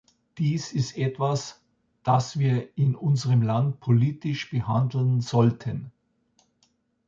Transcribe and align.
Dies 0.39 0.73
ist 0.73 0.97
etwas, 0.97 1.61
dass 2.01 2.39
wir 2.39 2.75
in 2.75 2.95
unserem 2.95 3.43
Land 3.43 3.81
politisch 3.81 4.49
behandeln 4.49 5.21
sollten. 5.21 5.91